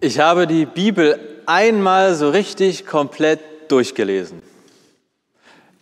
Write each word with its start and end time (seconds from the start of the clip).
Ich 0.00 0.18
habe 0.18 0.46
die 0.46 0.66
Bibel 0.66 1.18
einmal 1.46 2.14
so 2.14 2.28
richtig 2.28 2.84
komplett 2.84 3.40
durchgelesen. 3.68 4.42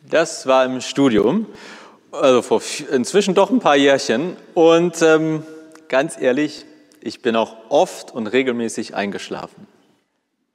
Das 0.09 0.46
war 0.46 0.64
im 0.64 0.80
Studium, 0.80 1.46
also 2.12 2.41
vor 2.41 2.62
inzwischen 2.93 3.35
doch 3.35 3.50
ein 3.50 3.59
paar 3.59 3.75
Jährchen. 3.75 4.37
Und 4.55 5.03
ähm, 5.03 5.43
ganz 5.89 6.16
ehrlich, 6.16 6.64
ich 7.00 7.23
bin 7.23 7.35
auch 7.35 7.57
oft 7.71 8.12
und 8.12 8.29
regelmäßig 8.29 8.95
eingeschlafen. 8.95 9.66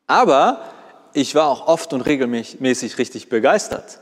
Aber 0.07 0.63
ich 1.11 1.35
war 1.35 1.49
auch 1.49 1.67
oft 1.67 1.91
und 1.91 2.01
regelmäßig 2.01 2.97
richtig 2.97 3.27
begeistert. 3.27 3.99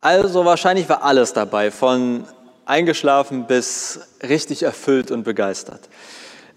Also 0.00 0.44
wahrscheinlich 0.44 0.88
war 0.88 1.02
alles 1.02 1.32
dabei, 1.32 1.72
von 1.72 2.24
eingeschlafen 2.66 3.48
bis 3.48 3.98
richtig 4.22 4.62
erfüllt 4.62 5.10
und 5.10 5.24
begeistert. 5.24 5.80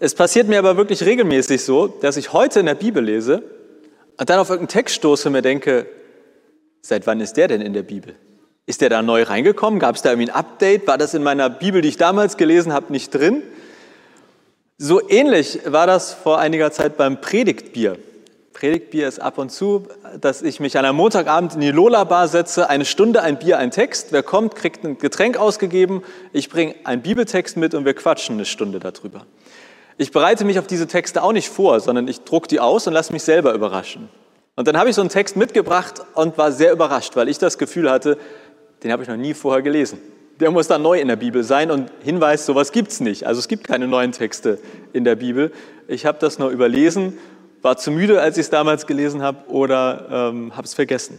Es 0.02 0.14
passiert 0.14 0.48
mir 0.48 0.58
aber 0.58 0.78
wirklich 0.78 1.04
regelmäßig 1.04 1.62
so, 1.62 1.86
dass 1.86 2.16
ich 2.16 2.32
heute 2.32 2.60
in 2.60 2.66
der 2.66 2.74
Bibel 2.74 3.04
lese 3.04 3.42
und 4.16 4.30
dann 4.30 4.38
auf 4.38 4.48
irgendeinen 4.48 4.68
Text 4.68 4.94
stoße 4.96 5.28
und 5.28 5.34
mir 5.34 5.42
denke, 5.42 5.86
seit 6.80 7.06
wann 7.06 7.20
ist 7.20 7.36
der 7.36 7.48
denn 7.48 7.60
in 7.60 7.74
der 7.74 7.82
Bibel? 7.82 8.14
Ist 8.64 8.80
der 8.80 8.88
da 8.88 9.02
neu 9.02 9.24
reingekommen? 9.24 9.78
Gab 9.78 9.96
es 9.96 10.02
da 10.02 10.10
irgendwie 10.10 10.30
ein 10.30 10.34
Update? 10.34 10.86
War 10.86 10.96
das 10.96 11.12
in 11.12 11.22
meiner 11.22 11.50
Bibel, 11.50 11.82
die 11.82 11.88
ich 11.88 11.98
damals 11.98 12.38
gelesen 12.38 12.72
habe, 12.72 12.90
nicht 12.90 13.14
drin? 13.14 13.42
So 14.78 15.06
ähnlich 15.06 15.60
war 15.66 15.86
das 15.86 16.14
vor 16.14 16.38
einiger 16.38 16.72
Zeit 16.72 16.96
beim 16.96 17.20
Predigtbier. 17.20 17.98
Predigtbier 18.54 19.06
ist 19.06 19.20
ab 19.20 19.36
und 19.36 19.52
zu, 19.52 19.86
dass 20.18 20.40
ich 20.40 20.60
mich 20.60 20.78
an 20.78 20.86
einem 20.86 20.96
Montagabend 20.96 21.54
in 21.54 21.60
die 21.60 21.70
Lola-Bar 21.70 22.26
setze, 22.28 22.70
eine 22.70 22.86
Stunde 22.86 23.20
ein 23.20 23.38
Bier, 23.38 23.58
ein 23.58 23.70
Text. 23.70 24.12
Wer 24.12 24.22
kommt, 24.22 24.54
kriegt 24.54 24.82
ein 24.82 24.96
Getränk 24.96 25.36
ausgegeben. 25.36 26.02
Ich 26.32 26.48
bringe 26.48 26.74
einen 26.84 27.02
Bibeltext 27.02 27.58
mit 27.58 27.74
und 27.74 27.84
wir 27.84 27.92
quatschen 27.92 28.36
eine 28.36 28.46
Stunde 28.46 28.80
darüber. 28.80 29.26
Ich 30.00 30.12
bereite 30.12 30.46
mich 30.46 30.58
auf 30.58 30.66
diese 30.66 30.86
Texte 30.86 31.22
auch 31.22 31.34
nicht 31.34 31.50
vor, 31.50 31.78
sondern 31.78 32.08
ich 32.08 32.24
drucke 32.24 32.48
die 32.48 32.58
aus 32.58 32.86
und 32.86 32.94
lasse 32.94 33.12
mich 33.12 33.22
selber 33.22 33.52
überraschen. 33.52 34.08
Und 34.56 34.66
dann 34.66 34.78
habe 34.78 34.88
ich 34.88 34.96
so 34.96 35.02
einen 35.02 35.10
Text 35.10 35.36
mitgebracht 35.36 36.00
und 36.14 36.38
war 36.38 36.52
sehr 36.52 36.72
überrascht, 36.72 37.16
weil 37.16 37.28
ich 37.28 37.36
das 37.36 37.58
Gefühl 37.58 37.90
hatte, 37.90 38.16
den 38.82 38.92
habe 38.92 39.02
ich 39.02 39.10
noch 39.10 39.18
nie 39.18 39.34
vorher 39.34 39.60
gelesen. 39.60 40.00
Der 40.40 40.50
muss 40.50 40.68
dann 40.68 40.80
neu 40.80 40.98
in 40.98 41.08
der 41.08 41.16
Bibel 41.16 41.44
sein 41.44 41.70
und 41.70 41.90
Hinweis, 42.02 42.46
sowas 42.46 42.72
gibt 42.72 42.92
es 42.92 43.00
nicht. 43.00 43.26
Also 43.26 43.40
es 43.40 43.46
gibt 43.46 43.64
keine 43.64 43.86
neuen 43.88 44.12
Texte 44.12 44.58
in 44.94 45.04
der 45.04 45.16
Bibel. 45.16 45.52
Ich 45.86 46.06
habe 46.06 46.16
das 46.18 46.38
nur 46.38 46.48
überlesen, 46.48 47.18
war 47.60 47.76
zu 47.76 47.90
müde, 47.90 48.22
als 48.22 48.38
ich 48.38 48.44
es 48.44 48.50
damals 48.50 48.86
gelesen 48.86 49.20
habe 49.20 49.50
oder 49.50 50.30
ähm, 50.32 50.56
habe 50.56 50.64
es 50.64 50.72
vergessen. 50.72 51.18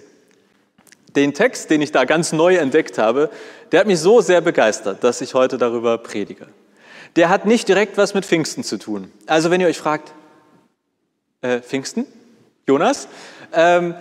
Den 1.15 1.35
Text, 1.35 1.69
den 1.69 1.83
ich 1.83 1.91
da 1.91 2.05
ganz 2.05 2.33
neu 2.33 2.55
entdeckt 2.55 2.97
habe, 2.97 3.29
der 3.71 3.81
hat 3.81 3.85
mich 3.85 3.99
so 3.99 4.21
sehr 4.21 4.41
begeistert, 4.41 5.03
dass 5.03 5.21
ich 5.21 5.35
heute 5.35 5.59
darüber 5.59 5.99
predige 5.99 6.47
der 7.15 7.29
hat 7.29 7.45
nicht 7.45 7.67
direkt 7.67 7.97
was 7.97 8.13
mit 8.13 8.25
Pfingsten 8.25 8.63
zu 8.63 8.77
tun. 8.77 9.11
Also 9.25 9.51
wenn 9.51 9.61
ihr 9.61 9.67
euch 9.67 9.77
fragt, 9.77 10.13
äh, 11.41 11.59
Pfingsten, 11.59 12.05
Jonas, 12.67 13.07
ähm, 13.53 13.95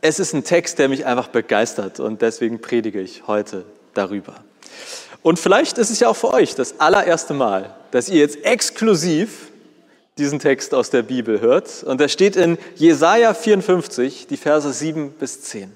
es 0.00 0.18
ist 0.20 0.34
ein 0.34 0.44
Text, 0.44 0.78
der 0.78 0.88
mich 0.88 1.06
einfach 1.06 1.28
begeistert 1.28 1.98
und 1.98 2.22
deswegen 2.22 2.60
predige 2.60 3.00
ich 3.00 3.26
heute 3.26 3.64
darüber. 3.94 4.34
Und 5.22 5.38
vielleicht 5.38 5.78
ist 5.78 5.90
es 5.90 6.00
ja 6.00 6.08
auch 6.08 6.16
für 6.16 6.32
euch 6.32 6.54
das 6.54 6.80
allererste 6.80 7.32
Mal, 7.32 7.74
dass 7.90 8.10
ihr 8.10 8.18
jetzt 8.18 8.44
exklusiv 8.44 9.50
diesen 10.18 10.38
Text 10.38 10.74
aus 10.74 10.90
der 10.90 11.02
Bibel 11.02 11.40
hört. 11.40 11.82
Und 11.82 11.98
der 12.00 12.08
steht 12.08 12.36
in 12.36 12.58
Jesaja 12.76 13.32
54, 13.32 14.26
die 14.26 14.36
Verse 14.36 14.70
7 14.70 15.12
bis 15.12 15.42
10. 15.42 15.74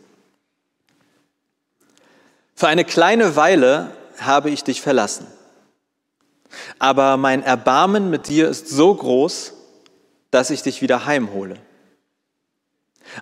Für 2.55 2.69
eine 2.69 2.85
kleine 2.85 3.35
Weile 3.35 3.91
habe 4.19 4.51
ich 4.51 4.63
dich 4.63 4.83
verlassen 4.83 5.27
aber 6.79 7.17
mein 7.17 7.43
Erbarmen 7.43 8.11
mit 8.11 8.29
dir 8.29 8.49
ist 8.49 8.69
so 8.69 8.95
groß, 8.95 9.55
dass 10.31 10.51
ich 10.51 10.63
dich 10.63 10.83
wieder 10.83 11.07
heimhole. 11.07 11.57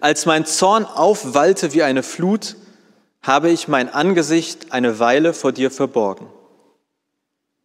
Als 0.01 0.27
mein 0.27 0.47
Zorn 0.47 0.85
aufwallte 0.85 1.73
wie 1.73 1.83
eine 1.83 2.03
Flut, 2.03 2.57
habe 3.23 3.51
ich 3.51 3.69
mein 3.69 3.93
Angesicht 3.93 4.73
eine 4.73 4.99
Weile 4.99 5.35
vor 5.35 5.53
dir 5.53 5.71
verborgen. 5.71 6.29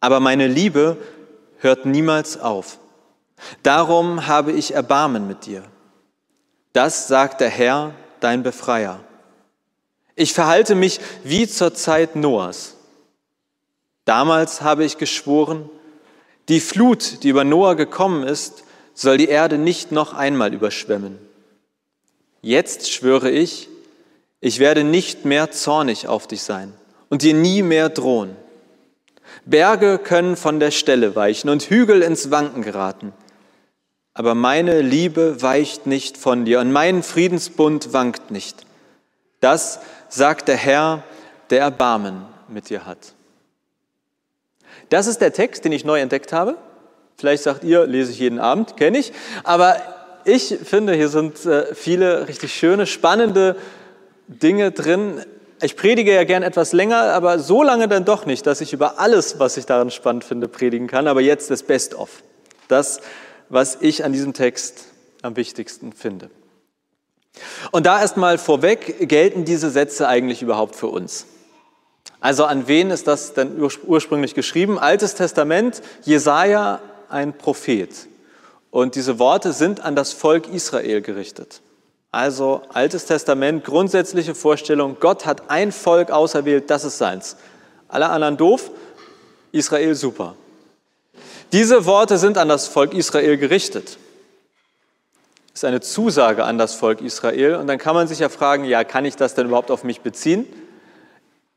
Aber 0.00 0.20
meine 0.20 0.48
Liebe 0.48 0.96
hört 1.58 1.86
niemals 1.86 2.40
auf. 2.40 2.78
Darum 3.62 4.26
habe 4.26 4.52
ich 4.52 4.74
Erbarmen 4.74 5.26
mit 5.26 5.46
dir. 5.46 5.62
Das 6.72 7.08
sagt 7.08 7.40
der 7.40 7.50
Herr, 7.50 7.94
dein 8.20 8.42
Befreier. 8.42 9.00
Ich 10.14 10.32
verhalte 10.32 10.74
mich 10.74 11.00
wie 11.24 11.48
zur 11.48 11.74
Zeit 11.74 12.16
Noahs 12.16 12.76
Damals 14.04 14.62
habe 14.62 14.84
ich 14.84 14.98
geschworen, 14.98 15.70
die 16.48 16.60
Flut, 16.60 17.22
die 17.22 17.28
über 17.28 17.44
Noah 17.44 17.76
gekommen 17.76 18.24
ist, 18.24 18.64
soll 18.94 19.16
die 19.16 19.28
Erde 19.28 19.58
nicht 19.58 19.92
noch 19.92 20.12
einmal 20.12 20.52
überschwemmen. 20.52 21.18
Jetzt 22.40 22.90
schwöre 22.90 23.30
ich, 23.30 23.68
ich 24.40 24.58
werde 24.58 24.82
nicht 24.82 25.24
mehr 25.24 25.52
zornig 25.52 26.08
auf 26.08 26.26
dich 26.26 26.42
sein 26.42 26.74
und 27.08 27.22
dir 27.22 27.34
nie 27.34 27.62
mehr 27.62 27.88
drohen. 27.88 28.36
Berge 29.44 29.98
können 29.98 30.36
von 30.36 30.60
der 30.60 30.72
Stelle 30.72 31.14
weichen 31.14 31.48
und 31.48 31.62
Hügel 31.62 32.02
ins 32.02 32.30
Wanken 32.30 32.62
geraten. 32.62 33.12
Aber 34.14 34.34
meine 34.34 34.82
Liebe 34.82 35.40
weicht 35.40 35.86
nicht 35.86 36.18
von 36.18 36.44
dir 36.44 36.60
und 36.60 36.72
mein 36.72 37.02
Friedensbund 37.02 37.92
wankt 37.92 38.30
nicht. 38.30 38.66
Das 39.40 39.80
sagt 40.08 40.48
der 40.48 40.56
Herr, 40.56 41.02
der 41.50 41.60
Erbarmen 41.60 42.24
mit 42.48 42.68
dir 42.68 42.84
hat. 42.84 43.14
Das 44.92 45.06
ist 45.06 45.22
der 45.22 45.32
Text, 45.32 45.64
den 45.64 45.72
ich 45.72 45.86
neu 45.86 46.00
entdeckt 46.00 46.34
habe. 46.34 46.58
Vielleicht 47.16 47.44
sagt 47.44 47.64
ihr, 47.64 47.86
lese 47.86 48.12
ich 48.12 48.18
jeden 48.18 48.38
Abend, 48.38 48.76
kenne 48.76 48.98
ich. 48.98 49.14
Aber 49.42 49.76
ich 50.26 50.58
finde, 50.64 50.92
hier 50.92 51.08
sind 51.08 51.46
äh, 51.46 51.74
viele 51.74 52.28
richtig 52.28 52.52
schöne, 52.52 52.84
spannende 52.84 53.56
Dinge 54.28 54.70
drin. 54.70 55.24
Ich 55.62 55.76
predige 55.76 56.12
ja 56.12 56.24
gern 56.24 56.42
etwas 56.42 56.74
länger, 56.74 57.04
aber 57.14 57.38
so 57.38 57.62
lange 57.62 57.88
dann 57.88 58.04
doch 58.04 58.26
nicht, 58.26 58.46
dass 58.46 58.60
ich 58.60 58.74
über 58.74 59.00
alles, 59.00 59.38
was 59.38 59.56
ich 59.56 59.64
daran 59.64 59.90
spannend 59.90 60.24
finde, 60.24 60.46
predigen 60.46 60.88
kann. 60.88 61.08
Aber 61.08 61.22
jetzt 61.22 61.50
das 61.50 61.62
Best-of. 61.62 62.22
Das, 62.68 63.00
was 63.48 63.78
ich 63.80 64.04
an 64.04 64.12
diesem 64.12 64.34
Text 64.34 64.88
am 65.22 65.36
wichtigsten 65.36 65.94
finde. 65.94 66.28
Und 67.70 67.86
da 67.86 67.98
erstmal 67.98 68.36
vorweg, 68.36 69.08
gelten 69.08 69.46
diese 69.46 69.70
Sätze 69.70 70.06
eigentlich 70.06 70.42
überhaupt 70.42 70.76
für 70.76 70.88
uns? 70.88 71.24
Also 72.22 72.44
an 72.44 72.68
wen 72.68 72.92
ist 72.92 73.08
das 73.08 73.34
denn 73.34 73.60
ursprünglich 73.84 74.34
geschrieben? 74.34 74.78
Altes 74.78 75.16
Testament, 75.16 75.82
Jesaja, 76.04 76.78
ein 77.08 77.36
Prophet. 77.36 77.90
Und 78.70 78.94
diese 78.94 79.18
Worte 79.18 79.52
sind 79.52 79.80
an 79.80 79.96
das 79.96 80.12
Volk 80.12 80.48
Israel 80.48 81.00
gerichtet. 81.02 81.62
Also 82.12 82.62
Altes 82.72 83.06
Testament, 83.06 83.64
grundsätzliche 83.64 84.36
Vorstellung, 84.36 84.98
Gott 85.00 85.26
hat 85.26 85.50
ein 85.50 85.72
Volk 85.72 86.12
auserwählt, 86.12 86.70
das 86.70 86.84
ist 86.84 86.98
seins. 86.98 87.36
Alle 87.88 88.08
anderen 88.08 88.36
doof, 88.36 88.70
Israel 89.50 89.96
super. 89.96 90.36
Diese 91.50 91.86
Worte 91.86 92.18
sind 92.18 92.38
an 92.38 92.48
das 92.48 92.68
Volk 92.68 92.94
Israel 92.94 93.36
gerichtet. 93.36 93.98
Das 95.48 95.54
ist 95.54 95.64
eine 95.64 95.80
Zusage 95.80 96.44
an 96.44 96.56
das 96.56 96.76
Volk 96.76 97.00
Israel. 97.00 97.56
Und 97.56 97.66
dann 97.66 97.78
kann 97.78 97.96
man 97.96 98.06
sich 98.06 98.20
ja 98.20 98.28
fragen, 98.28 98.64
ja, 98.64 98.84
kann 98.84 99.04
ich 99.04 99.16
das 99.16 99.34
denn 99.34 99.46
überhaupt 99.48 99.72
auf 99.72 99.82
mich 99.82 100.02
beziehen? 100.02 100.46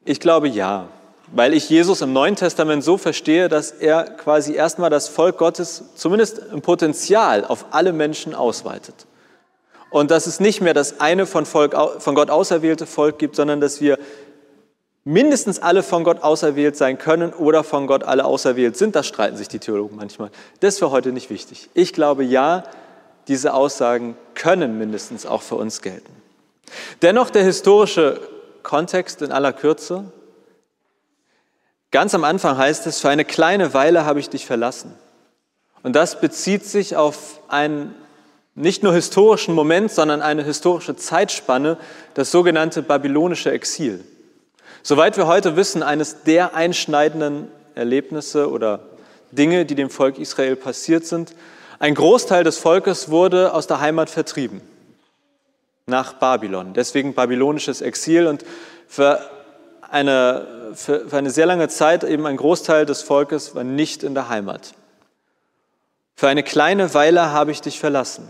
Ich 0.06 0.20
glaube 0.20 0.48
ja, 0.48 0.88
weil 1.34 1.56
ich 1.56 1.68
Jesus 1.68 2.02
im 2.02 2.14
Neuen 2.14 2.36
Testament 2.36 2.84
so 2.84 2.98
verstehe, 2.98 3.50
dass 3.50 3.72
er 3.72 4.04
quasi 4.04 4.54
erstmal 4.54 4.92
das 4.92 5.08
Volk 5.08 5.40
Gottes 5.40 5.84
zumindest 5.96 6.40
im 6.54 6.62
Potenzial 6.62 7.44
auf 7.44 7.66
alle 7.72 7.92
Menschen 7.92 8.36
ausweitet. 8.36 9.08
Und 9.90 10.12
dass 10.12 10.28
es 10.28 10.40
nicht 10.40 10.62
mehr 10.62 10.76
das 10.76 11.00
eine 11.00 11.26
von, 11.26 11.48
Volk, 11.48 11.76
von 12.00 12.14
Gott 12.14 12.30
auserwählte 12.30 12.86
Volk 12.86 13.18
gibt, 13.18 13.36
sondern 13.36 13.60
dass 13.62 13.82
wir 13.82 13.98
mindestens 15.04 15.60
alle 15.60 15.82
von 15.82 16.04
Gott 16.04 16.22
auserwählt 16.22 16.76
sein 16.76 17.00
können 17.00 17.34
oder 17.34 17.64
von 17.64 17.88
Gott 17.88 18.04
alle 18.04 18.26
auserwählt 18.26 18.78
sind. 18.78 18.96
Das 18.96 19.08
streiten 19.08 19.38
sich 19.38 19.48
die 19.48 19.60
Theologen 19.60 19.96
manchmal. 19.96 20.30
Das 20.60 20.76
ist 20.76 20.80
für 20.80 20.92
heute 20.92 21.12
nicht 21.12 21.32
wichtig. 21.32 21.70
Ich 21.74 21.94
glaube 21.94 22.24
ja, 22.24 22.64
diese 23.28 23.56
Aussagen 23.56 24.16
können 24.36 24.78
mindestens 24.78 25.26
auch 25.26 25.42
für 25.42 25.56
uns 25.56 25.82
gelten. 25.82 26.12
Dennoch 27.02 27.32
der 27.32 27.44
historische 27.44 28.20
Kontext 28.66 29.22
in 29.22 29.32
aller 29.32 29.54
Kürze. 29.54 30.12
Ganz 31.92 32.14
am 32.14 32.26
Anfang 32.26 32.58
heißt 32.58 32.86
es, 32.88 33.00
für 33.00 33.08
eine 33.08 33.24
kleine 33.24 33.74
Weile 33.74 34.04
habe 34.04 34.20
ich 34.20 34.30
dich 34.30 34.46
verlassen. 34.46 34.94
Und 35.84 35.96
das 35.96 36.20
bezieht 36.20 36.66
sich 36.66 36.98
auf 36.98 37.40
einen 37.48 37.96
nicht 38.56 38.84
nur 38.84 38.94
historischen 38.94 39.54
Moment, 39.56 39.92
sondern 39.92 40.22
eine 40.22 40.44
historische 40.44 40.98
Zeitspanne, 40.98 41.78
das 42.16 42.32
sogenannte 42.32 42.82
babylonische 42.82 43.52
Exil. 43.52 44.04
Soweit 44.84 45.16
wir 45.16 45.28
heute 45.28 45.56
wissen, 45.56 45.84
eines 45.84 46.24
der 46.24 46.56
einschneidenden 46.56 47.48
Erlebnisse 47.76 48.50
oder 48.50 48.80
Dinge, 49.32 49.66
die 49.66 49.76
dem 49.76 49.90
Volk 49.90 50.18
Israel 50.18 50.56
passiert 50.56 51.06
sind. 51.06 51.36
Ein 51.80 51.94
Großteil 51.94 52.44
des 52.44 52.58
Volkes 52.58 53.10
wurde 53.10 53.54
aus 53.54 53.68
der 53.68 53.80
Heimat 53.80 54.10
vertrieben 54.10 54.62
nach 55.96 56.12
Babylon. 56.12 56.74
Deswegen 56.74 57.14
babylonisches 57.14 57.80
Exil 57.80 58.28
und 58.28 58.44
für 58.86 59.22
eine, 59.90 60.46
für, 60.74 61.08
für 61.08 61.18
eine 61.18 61.30
sehr 61.30 61.46
lange 61.46 61.70
Zeit 61.70 62.04
eben 62.04 62.26
ein 62.26 62.36
Großteil 62.36 62.86
des 62.86 63.02
Volkes 63.02 63.56
war 63.56 63.64
nicht 63.64 64.04
in 64.04 64.14
der 64.14 64.28
Heimat. 64.28 64.74
Für 66.18 66.28
eine 66.28 66.44
kleine 66.44 66.94
Weile 66.94 67.32
habe 67.32 67.52
ich 67.52 67.62
dich 67.62 67.80
verlassen. 67.80 68.28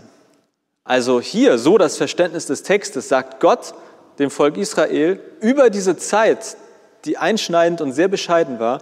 Also 0.84 1.20
hier, 1.20 1.58
so 1.58 1.76
das 1.76 1.96
Verständnis 1.96 2.46
des 2.46 2.62
Textes, 2.62 3.08
sagt 3.08 3.40
Gott 3.40 3.74
dem 4.20 4.30
Volk 4.30 4.56
Israel 4.56 5.18
über 5.40 5.68
diese 5.68 5.96
Zeit, 5.96 6.56
die 7.04 7.18
einschneidend 7.18 7.80
und 7.80 7.90
sehr 7.90 8.06
bescheiden 8.06 8.60
war, 8.60 8.80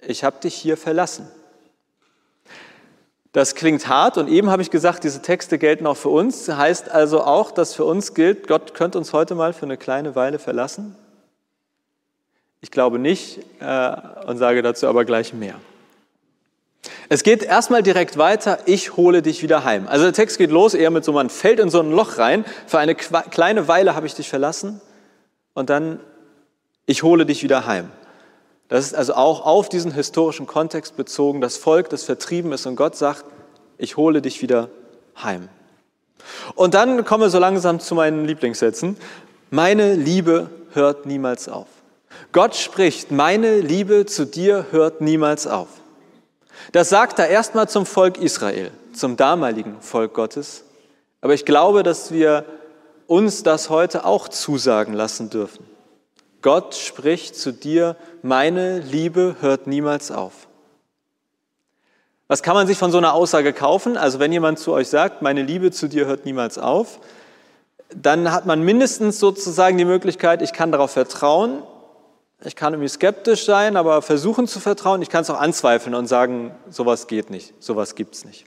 ich 0.00 0.24
habe 0.24 0.40
dich 0.40 0.56
hier 0.56 0.76
verlassen. 0.76 1.28
Das 3.36 3.54
klingt 3.54 3.86
hart 3.86 4.16
und 4.16 4.30
eben 4.30 4.48
habe 4.48 4.62
ich 4.62 4.70
gesagt, 4.70 5.04
diese 5.04 5.20
Texte 5.20 5.58
gelten 5.58 5.86
auch 5.86 5.98
für 5.98 6.08
uns. 6.08 6.48
Heißt 6.48 6.90
also 6.90 7.22
auch, 7.22 7.50
dass 7.50 7.74
für 7.74 7.84
uns 7.84 8.14
gilt, 8.14 8.48
Gott 8.48 8.72
könnte 8.72 8.96
uns 8.96 9.12
heute 9.12 9.34
mal 9.34 9.52
für 9.52 9.66
eine 9.66 9.76
kleine 9.76 10.14
Weile 10.16 10.38
verlassen? 10.38 10.96
Ich 12.62 12.70
glaube 12.70 12.98
nicht 12.98 13.40
äh, 13.60 13.92
und 14.26 14.38
sage 14.38 14.62
dazu 14.62 14.86
aber 14.86 15.04
gleich 15.04 15.34
mehr. 15.34 15.56
Es 17.10 17.24
geht 17.24 17.42
erstmal 17.42 17.82
direkt 17.82 18.16
weiter, 18.16 18.60
ich 18.64 18.96
hole 18.96 19.20
dich 19.20 19.42
wieder 19.42 19.64
heim. 19.64 19.86
Also 19.86 20.04
der 20.04 20.14
Text 20.14 20.38
geht 20.38 20.50
los, 20.50 20.72
eher 20.72 20.90
mit 20.90 21.04
so, 21.04 21.12
man 21.12 21.28
fällt 21.28 21.60
in 21.60 21.68
so 21.68 21.80
ein 21.80 21.92
Loch 21.92 22.16
rein, 22.16 22.46
für 22.66 22.78
eine 22.78 22.94
kleine 22.94 23.68
Weile 23.68 23.94
habe 23.94 24.06
ich 24.06 24.14
dich 24.14 24.30
verlassen 24.30 24.80
und 25.52 25.68
dann, 25.68 26.00
ich 26.86 27.02
hole 27.02 27.26
dich 27.26 27.42
wieder 27.42 27.66
heim. 27.66 27.90
Das 28.68 28.84
ist 28.84 28.94
also 28.94 29.14
auch 29.14 29.44
auf 29.44 29.68
diesen 29.68 29.92
historischen 29.92 30.46
Kontext 30.46 30.96
bezogen, 30.96 31.40
das 31.40 31.56
Volk, 31.56 31.88
das 31.88 32.02
vertrieben 32.02 32.52
ist 32.52 32.66
und 32.66 32.76
Gott 32.76 32.96
sagt, 32.96 33.24
ich 33.78 33.96
hole 33.96 34.22
dich 34.22 34.42
wieder 34.42 34.70
heim. 35.22 35.48
Und 36.54 36.74
dann 36.74 37.04
komme 37.04 37.30
so 37.30 37.38
langsam 37.38 37.78
zu 37.78 37.94
meinen 37.94 38.24
Lieblingssätzen. 38.24 38.96
Meine 39.50 39.94
Liebe 39.94 40.50
hört 40.72 41.06
niemals 41.06 41.48
auf. 41.48 41.68
Gott 42.32 42.56
spricht, 42.56 43.10
meine 43.10 43.60
Liebe 43.60 44.06
zu 44.06 44.26
dir 44.26 44.66
hört 44.70 45.00
niemals 45.00 45.46
auf. 45.46 45.68
Das 46.72 46.88
sagt 46.88 47.18
er 47.18 47.28
erstmal 47.28 47.68
zum 47.68 47.86
Volk 47.86 48.18
Israel, 48.18 48.72
zum 48.92 49.16
damaligen 49.16 49.80
Volk 49.80 50.14
Gottes. 50.14 50.64
Aber 51.20 51.34
ich 51.34 51.44
glaube, 51.44 51.82
dass 51.82 52.10
wir 52.10 52.44
uns 53.06 53.42
das 53.42 53.70
heute 53.70 54.04
auch 54.04 54.28
zusagen 54.28 54.94
lassen 54.94 55.30
dürfen. 55.30 55.75
Gott 56.46 56.76
spricht 56.76 57.34
zu 57.34 57.50
dir, 57.50 57.96
meine 58.22 58.78
Liebe 58.78 59.34
hört 59.40 59.66
niemals 59.66 60.12
auf. 60.12 60.46
Was 62.28 62.40
kann 62.40 62.54
man 62.54 62.68
sich 62.68 62.78
von 62.78 62.92
so 62.92 62.98
einer 62.98 63.14
Aussage 63.14 63.52
kaufen? 63.52 63.96
Also 63.96 64.20
wenn 64.20 64.30
jemand 64.30 64.60
zu 64.60 64.72
euch 64.72 64.86
sagt, 64.86 65.22
meine 65.22 65.42
Liebe 65.42 65.72
zu 65.72 65.88
dir 65.88 66.06
hört 66.06 66.24
niemals 66.24 66.56
auf, 66.56 67.00
dann 67.92 68.30
hat 68.30 68.46
man 68.46 68.62
mindestens 68.62 69.18
sozusagen 69.18 69.76
die 69.76 69.84
Möglichkeit, 69.84 70.40
ich 70.40 70.52
kann 70.52 70.70
darauf 70.70 70.92
vertrauen, 70.92 71.64
ich 72.44 72.54
kann 72.54 72.74
irgendwie 72.74 72.90
skeptisch 72.90 73.44
sein, 73.44 73.76
aber 73.76 74.00
versuchen 74.00 74.46
zu 74.46 74.60
vertrauen, 74.60 75.02
ich 75.02 75.10
kann 75.10 75.22
es 75.22 75.30
auch 75.30 75.40
anzweifeln 75.40 75.96
und 75.96 76.06
sagen, 76.06 76.54
sowas 76.70 77.08
geht 77.08 77.28
nicht, 77.28 77.60
sowas 77.60 77.96
gibt 77.96 78.14
es 78.14 78.24
nicht. 78.24 78.44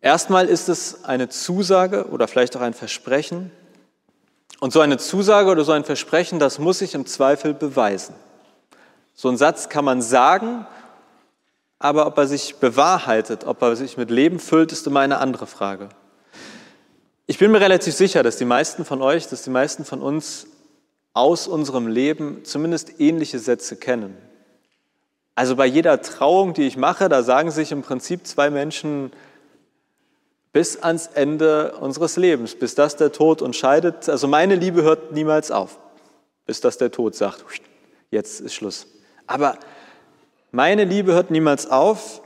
Erstmal 0.00 0.48
ist 0.48 0.68
es 0.68 1.04
eine 1.04 1.28
Zusage 1.28 2.08
oder 2.08 2.26
vielleicht 2.26 2.56
auch 2.56 2.60
ein 2.60 2.74
Versprechen, 2.74 3.52
und 4.60 4.72
so 4.72 4.80
eine 4.80 4.98
Zusage 4.98 5.50
oder 5.50 5.64
so 5.64 5.72
ein 5.72 5.84
Versprechen, 5.84 6.38
das 6.38 6.58
muss 6.58 6.78
sich 6.78 6.94
im 6.94 7.06
Zweifel 7.06 7.54
beweisen. 7.54 8.14
So 9.14 9.28
ein 9.28 9.36
Satz 9.36 9.68
kann 9.68 9.84
man 9.84 10.02
sagen, 10.02 10.66
aber 11.78 12.06
ob 12.06 12.16
er 12.18 12.26
sich 12.26 12.56
bewahrheitet, 12.56 13.44
ob 13.44 13.62
er 13.62 13.76
sich 13.76 13.96
mit 13.96 14.10
Leben 14.10 14.38
füllt, 14.38 14.72
ist 14.72 14.86
immer 14.86 15.00
eine 15.00 15.18
andere 15.18 15.46
Frage. 15.46 15.88
Ich 17.26 17.38
bin 17.38 17.50
mir 17.50 17.60
relativ 17.60 17.94
sicher, 17.94 18.22
dass 18.22 18.36
die 18.36 18.44
meisten 18.44 18.84
von 18.84 19.02
euch, 19.02 19.26
dass 19.28 19.42
die 19.42 19.50
meisten 19.50 19.84
von 19.84 20.00
uns 20.00 20.46
aus 21.12 21.48
unserem 21.48 21.86
Leben 21.86 22.44
zumindest 22.44 23.00
ähnliche 23.00 23.38
Sätze 23.38 23.76
kennen. 23.76 24.16
Also 25.34 25.56
bei 25.56 25.66
jeder 25.66 26.00
Trauung, 26.00 26.54
die 26.54 26.66
ich 26.66 26.76
mache, 26.76 27.08
da 27.08 27.22
sagen 27.22 27.50
sich 27.50 27.72
im 27.72 27.82
Prinzip 27.82 28.26
zwei 28.26 28.48
Menschen, 28.48 29.12
bis 30.56 30.82
ans 30.82 31.10
Ende 31.12 31.72
unseres 31.82 32.16
Lebens, 32.16 32.54
bis 32.54 32.74
das 32.74 32.96
der 32.96 33.12
Tod 33.12 33.42
uns 33.42 33.58
scheidet. 33.58 34.08
Also 34.08 34.26
meine 34.26 34.54
Liebe 34.54 34.82
hört 34.84 35.12
niemals 35.12 35.50
auf, 35.50 35.78
bis 36.46 36.62
das 36.62 36.78
der 36.78 36.90
Tod 36.90 37.14
sagt, 37.14 37.44
jetzt 38.10 38.40
ist 38.40 38.54
Schluss. 38.54 38.86
Aber 39.26 39.58
meine 40.52 40.84
Liebe 40.84 41.12
hört 41.12 41.30
niemals 41.30 41.70
auf. 41.70 42.22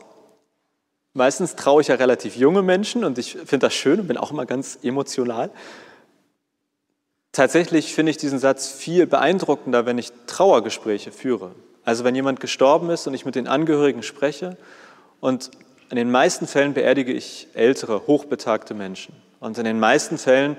Meistens 1.12 1.56
traue 1.56 1.80
ich 1.80 1.88
ja 1.88 1.96
relativ 1.96 2.36
junge 2.36 2.62
Menschen 2.62 3.02
und 3.02 3.18
ich 3.18 3.32
finde 3.32 3.66
das 3.66 3.74
schön 3.74 3.98
und 3.98 4.06
bin 4.06 4.16
auch 4.16 4.30
immer 4.30 4.46
ganz 4.46 4.78
emotional. 4.80 5.50
Tatsächlich 7.32 7.92
finde 7.96 8.10
ich 8.10 8.16
diesen 8.16 8.38
Satz 8.38 8.70
viel 8.70 9.08
beeindruckender, 9.08 9.86
wenn 9.86 9.98
ich 9.98 10.12
Trauergespräche 10.28 11.10
führe. 11.10 11.50
Also 11.84 12.04
wenn 12.04 12.14
jemand 12.14 12.38
gestorben 12.38 12.90
ist 12.90 13.08
und 13.08 13.14
ich 13.14 13.24
mit 13.24 13.34
den 13.34 13.48
Angehörigen 13.48 14.04
spreche 14.04 14.56
und 15.18 15.50
in 15.90 15.96
den 15.96 16.10
meisten 16.10 16.46
Fällen 16.46 16.72
beerdige 16.72 17.12
ich 17.12 17.48
ältere, 17.54 18.06
hochbetagte 18.06 18.74
Menschen. 18.74 19.14
Und 19.40 19.58
in 19.58 19.64
den 19.64 19.80
meisten 19.80 20.18
Fällen 20.18 20.56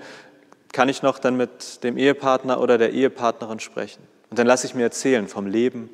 kann 0.74 0.90
ich 0.90 1.02
noch 1.04 1.20
dann 1.20 1.38
mit 1.38 1.84
dem 1.84 1.98
Ehepartner 1.98 2.60
oder 2.60 2.78
der 2.78 2.92
Ehepartnerin 2.92 3.60
sprechen. 3.60 4.02
Und 4.30 4.40
dann 4.40 4.48
lasse 4.48 4.68
ich 4.68 4.76
mir 4.76 4.84
erzählen 4.84 5.28
vom 5.28 5.48
Leben. 5.48 5.90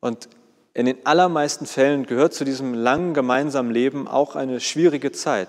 Und 0.00 0.28
in 0.72 0.86
den 0.86 1.04
allermeisten 1.04 1.66
Fällen 1.66 2.06
gehört 2.06 2.34
zu 2.34 2.44
diesem 2.44 2.74
langen 2.74 3.14
gemeinsamen 3.14 3.70
Leben 3.70 4.08
auch 4.08 4.36
eine 4.36 4.60
schwierige 4.60 5.12
Zeit. 5.12 5.48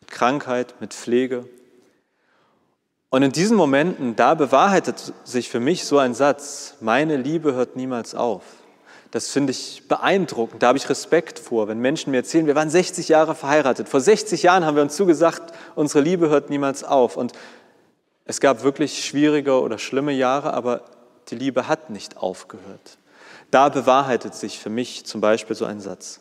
Mit 0.00 0.10
Krankheit, 0.10 0.74
mit 0.80 0.94
Pflege. 0.94 1.46
Und 3.10 3.22
in 3.22 3.32
diesen 3.32 3.56
Momenten, 3.56 4.16
da 4.16 4.34
bewahrheitet 4.34 5.14
sich 5.24 5.48
für 5.48 5.60
mich 5.60 5.84
so 5.84 5.98
ein 5.98 6.14
Satz, 6.14 6.74
meine 6.80 7.16
Liebe 7.16 7.54
hört 7.54 7.76
niemals 7.76 8.14
auf. 8.14 8.42
Das 9.10 9.30
finde 9.30 9.52
ich 9.52 9.88
beeindruckend, 9.88 10.62
da 10.62 10.68
habe 10.68 10.78
ich 10.78 10.88
Respekt 10.90 11.38
vor, 11.38 11.66
wenn 11.68 11.78
Menschen 11.78 12.10
mir 12.10 12.18
erzählen, 12.18 12.46
wir 12.46 12.54
waren 12.54 12.68
60 12.68 13.08
Jahre 13.08 13.34
verheiratet. 13.34 13.88
Vor 13.88 14.00
60 14.00 14.42
Jahren 14.42 14.66
haben 14.66 14.76
wir 14.76 14.82
uns 14.82 14.96
zugesagt, 14.96 15.54
unsere 15.74 16.02
Liebe 16.02 16.28
hört 16.28 16.50
niemals 16.50 16.84
auf. 16.84 17.16
Und 17.16 17.32
es 18.26 18.40
gab 18.40 18.62
wirklich 18.62 19.04
schwierige 19.04 19.62
oder 19.62 19.78
schlimme 19.78 20.12
Jahre, 20.12 20.52
aber 20.52 20.82
die 21.28 21.36
Liebe 21.36 21.68
hat 21.68 21.88
nicht 21.88 22.18
aufgehört. 22.18 22.98
Da 23.50 23.70
bewahrheitet 23.70 24.34
sich 24.34 24.58
für 24.58 24.68
mich 24.68 25.06
zum 25.06 25.22
Beispiel 25.22 25.56
so 25.56 25.64
ein 25.64 25.80
Satz. 25.80 26.20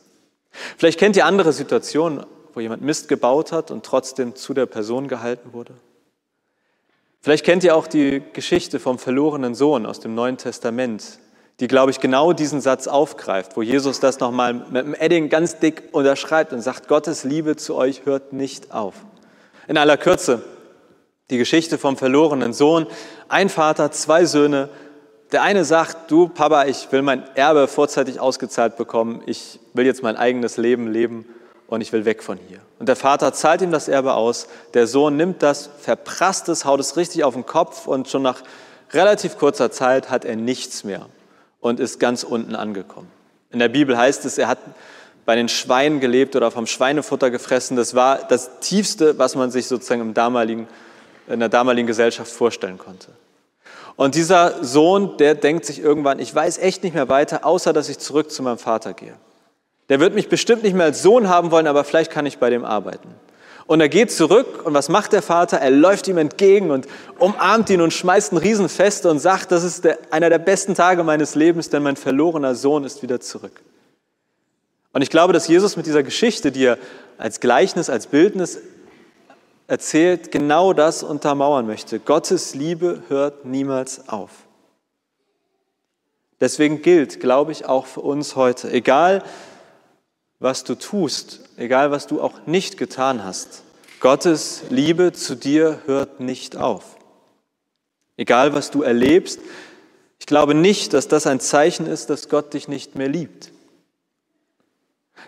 Vielleicht 0.78 0.98
kennt 0.98 1.18
ihr 1.18 1.26
andere 1.26 1.52
Situationen, 1.52 2.26
wo 2.54 2.62
jemand 2.62 2.82
Mist 2.82 3.10
gebaut 3.10 3.52
hat 3.52 3.70
und 3.70 3.86
trotzdem 3.86 4.36
zu 4.36 4.54
der 4.54 4.66
Person 4.66 5.10
gehalten 5.10 5.52
wurde. 5.52 5.74
Vielleicht 7.20 7.46
kennt 7.46 7.66
ihr 7.66 7.76
auch 7.76 7.88
die 7.88 8.24
Geschichte 8.32 8.80
vom 8.80 8.98
verlorenen 8.98 9.54
Sohn 9.54 9.86
aus 9.86 10.00
dem 10.00 10.16
Neuen 10.16 10.38
Testament, 10.38 11.20
die, 11.60 11.68
glaube 11.68 11.92
ich, 11.92 12.00
genau 12.00 12.34
diesen 12.34 12.62
Satz 12.62 12.88
aufgreift, 12.88 13.58
wo 13.58 13.64
Jesus 13.64 14.00
das 14.00 14.20
nochmal 14.20 14.54
mit 14.54 14.86
dem 14.86 14.94
Edding 14.94 15.30
ganz 15.30 15.58
dick 15.58 15.90
unterschreibt 15.92 16.54
und 16.54 16.62
sagt, 16.62 16.88
Gottes 16.88 17.24
Liebe 17.24 17.56
zu 17.56 17.76
euch 17.76 18.06
hört 18.06 18.32
nicht 18.32 18.72
auf. 18.72 18.94
In 19.68 19.78
aller 19.78 19.98
Kürze, 19.98 20.44
die 21.30 21.38
Geschichte 21.38 21.78
vom 21.78 21.98
verlorenen 21.98 22.54
Sohn. 22.54 22.86
Ein 23.28 23.50
Vater, 23.50 23.92
zwei 23.92 24.26
Söhne. 24.26 24.70
Der 25.32 25.42
eine 25.42 25.66
sagt, 25.66 26.10
du 26.10 26.30
Papa, 26.30 26.66
ich 26.66 26.90
will 26.92 27.02
mein 27.02 27.24
Erbe 27.36 27.68
vorzeitig 27.68 28.20
ausgezahlt 28.20 28.78
bekommen. 28.78 29.24
Ich 29.26 29.60
will 29.74 29.86
jetzt 29.86 30.04
mein 30.04 30.16
eigenes 30.16 30.58
Leben 30.58 30.88
leben 30.88 31.26
und 31.68 31.82
ich 31.82 31.92
will 31.92 32.06
weg 32.06 32.24
von 32.24 32.38
hier. 32.48 32.60
Und 32.80 32.88
der 32.88 32.96
Vater 32.96 33.34
zahlt 33.34 33.62
ihm 33.62 33.72
das 33.72 33.90
Erbe 33.90 34.14
aus. 34.14 34.48
Der 34.74 34.88
Sohn 34.88 35.18
nimmt 35.18 35.44
das, 35.44 35.70
verprasst 35.82 36.48
es, 36.50 36.64
haut 36.64 36.80
es 36.80 36.96
richtig 36.96 37.26
auf 37.26 37.34
den 37.34 37.46
Kopf 37.46 37.88
und 37.88 38.08
schon 38.08 38.22
nach 38.22 38.42
relativ 38.94 39.38
kurzer 39.38 39.70
Zeit 39.70 40.10
hat 40.10 40.24
er 40.24 40.38
nichts 40.38 40.86
mehr 40.86 41.08
und 41.60 41.80
ist 41.80 42.00
ganz 42.00 42.24
unten 42.24 42.56
angekommen. 42.56 43.10
In 43.52 43.60
der 43.60 43.70
Bibel 43.70 43.98
heißt 43.98 44.26
es, 44.26 44.38
er 44.38 44.48
hat 44.48 44.60
bei 45.26 45.36
den 45.36 45.50
Schweinen 45.50 46.00
gelebt 46.00 46.36
oder 46.36 46.52
vom 46.52 46.68
Schweinefutter 46.68 47.30
gefressen. 47.30 47.76
Das 47.76 47.96
war 47.96 48.20
das 48.28 48.60
Tiefste, 48.62 49.18
was 49.20 49.36
man 49.36 49.52
sich 49.52 49.68
sozusagen 49.68 50.02
im 50.02 50.14
damaligen, 50.14 50.68
in 51.28 51.40
der 51.40 51.50
damaligen 51.50 51.88
Gesellschaft 51.88 52.32
vorstellen 52.32 52.78
konnte. 52.78 53.10
Und 53.98 54.16
dieser 54.16 54.64
Sohn, 54.64 55.18
der 55.18 55.36
denkt 55.36 55.66
sich 55.66 55.80
irgendwann, 55.80 56.20
ich 56.20 56.34
weiß 56.34 56.60
echt 56.60 56.84
nicht 56.84 56.94
mehr 56.94 57.10
weiter, 57.10 57.46
außer 57.46 57.74
dass 57.74 57.90
ich 57.90 57.98
zurück 57.98 58.32
zu 58.32 58.44
meinem 58.44 58.60
Vater 58.60 58.94
gehe. 58.94 59.16
Der 59.90 60.00
wird 60.00 60.14
mich 60.14 60.30
bestimmt 60.30 60.64
nicht 60.64 60.76
mehr 60.76 60.86
als 60.86 61.02
Sohn 61.02 61.28
haben 61.30 61.52
wollen, 61.52 61.68
aber 61.68 61.84
vielleicht 61.84 62.12
kann 62.12 62.26
ich 62.26 62.38
bei 62.38 62.50
dem 62.50 62.64
arbeiten. 62.64 63.10
Und 63.68 63.82
er 63.82 63.90
geht 63.90 64.12
zurück 64.14 64.66
und 64.66 64.74
was 64.74 64.88
macht 64.88 65.12
der 65.12 65.22
Vater? 65.22 65.58
Er 65.58 65.72
läuft 65.72 66.08
ihm 66.08 66.18
entgegen 66.18 66.72
und 66.72 66.88
umarmt 67.20 67.70
ihn 67.70 67.82
und 67.82 67.92
schmeißt 67.92 68.32
ein 68.32 68.38
Riesenfest 68.38 69.06
und 69.06 69.20
sagt, 69.20 69.52
das 69.52 69.66
ist 69.66 69.84
der, 69.84 70.00
einer 70.10 70.30
der 70.30 70.40
besten 70.40 70.74
Tage 70.74 71.04
meines 71.04 71.36
Lebens, 71.36 71.70
denn 71.70 71.84
mein 71.84 71.98
verlorener 71.98 72.56
Sohn 72.56 72.86
ist 72.86 73.04
wieder 73.04 73.20
zurück. 73.20 73.62
Und 74.94 75.02
ich 75.02 75.10
glaube, 75.10 75.34
dass 75.34 75.50
Jesus 75.50 75.76
mit 75.76 75.86
dieser 75.86 76.02
Geschichte, 76.02 76.54
die 76.54 76.64
er 76.64 76.78
als 77.18 77.42
Gleichnis, 77.42 77.90
als 77.90 78.08
Bildnis 78.08 78.60
erzählt, 79.68 80.32
genau 80.32 80.72
das 80.72 81.04
untermauern 81.04 81.68
möchte. 81.68 82.00
Gottes 82.00 82.56
Liebe 82.56 83.04
hört 83.10 83.44
niemals 83.44 84.08
auf. 84.08 84.32
Deswegen 86.40 86.82
gilt, 86.82 87.20
glaube 87.20 87.52
ich, 87.52 87.66
auch 87.66 87.86
für 87.86 88.02
uns 88.02 88.38
heute, 88.38 88.72
egal 88.72 89.24
was 90.40 90.64
du 90.64 90.76
tust, 90.76 91.42
egal 91.58 91.92
was 91.92 92.08
du 92.08 92.22
auch 92.22 92.46
nicht 92.46 92.78
getan 92.78 93.24
hast. 93.24 93.64
Gottes 94.00 94.64
Liebe 94.70 95.12
zu 95.14 95.36
dir 95.36 95.82
hört 95.86 96.20
nicht 96.20 96.56
auf. 96.56 96.98
Egal 98.16 98.54
was 98.54 98.72
du 98.72 98.84
erlebst, 98.84 99.40
ich 100.20 100.26
glaube 100.26 100.54
nicht, 100.54 100.94
dass 100.94 101.08
das 101.08 101.28
ein 101.28 101.40
Zeichen 101.40 101.88
ist, 101.88 102.10
dass 102.10 102.30
Gott 102.30 102.54
dich 102.54 102.68
nicht 102.68 102.96
mehr 102.96 103.08
liebt. 103.08 103.52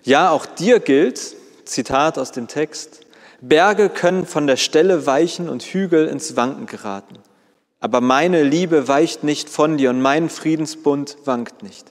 Ja, 0.04 0.32
auch 0.32 0.46
dir 0.46 0.80
gilt, 0.80 1.36
Zitat 1.66 2.18
aus 2.18 2.32
dem 2.32 2.48
Text, 2.48 3.02
Berge 3.42 3.90
können 3.90 4.26
von 4.26 4.48
der 4.48 4.58
Stelle 4.58 5.06
weichen 5.06 5.50
und 5.50 5.64
Hügel 5.64 6.08
ins 6.08 6.36
Wanken 6.36 6.66
geraten. 6.66 7.18
Aber 7.80 8.02
meine 8.02 8.44
Liebe 8.44 8.88
weicht 8.88 9.24
nicht 9.24 9.50
von 9.50 9.78
dir 9.78 9.90
und 9.90 10.02
mein 10.02 10.30
Friedensbund 10.30 11.18
wankt 11.26 11.64
nicht. 11.64 11.86